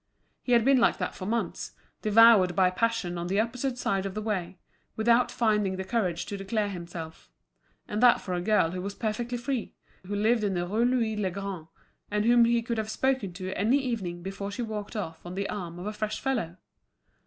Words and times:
He 0.41 0.53
had 0.53 0.65
been 0.65 0.79
like 0.79 0.97
that 0.97 1.13
for 1.13 1.27
months, 1.27 1.73
devoured 2.01 2.55
by 2.55 2.71
passion 2.71 3.19
on 3.19 3.27
the 3.27 3.39
opposite 3.39 3.77
side 3.77 4.03
of 4.07 4.15
the 4.15 4.21
way, 4.23 4.57
without 4.95 5.29
finding 5.29 5.75
the 5.75 5.83
courage 5.83 6.25
to 6.25 6.37
declare 6.37 6.69
himself; 6.69 7.29
and 7.87 8.01
that 8.01 8.19
for 8.19 8.33
a 8.33 8.41
girl 8.41 8.71
who 8.71 8.81
was 8.81 8.95
perfectly 8.95 9.37
free, 9.37 9.75
who 10.07 10.15
lived 10.15 10.43
in 10.43 10.55
the 10.55 10.65
Rue 10.65 10.83
Louis 10.85 11.15
le 11.15 11.29
Grand, 11.29 11.67
and 12.09 12.25
whom 12.25 12.45
he 12.45 12.63
could 12.63 12.79
have 12.79 12.89
spoken 12.89 13.31
to 13.33 13.55
any 13.55 13.77
evening 13.77 14.23
before 14.23 14.49
she 14.49 14.63
walked 14.63 14.95
off 14.95 15.23
on 15.23 15.35
the 15.35 15.47
arm 15.49 15.77
of 15.77 15.85
a 15.85 15.93
fresh 15.93 16.19
fellow! 16.19 16.57